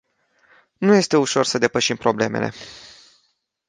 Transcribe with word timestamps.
Nu 0.77 0.93
este 0.93 1.17
ușor 1.17 1.45
să 1.45 1.57
depășim 1.57 1.95
problemele. 1.95 2.53